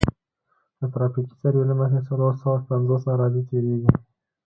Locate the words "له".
1.69-1.75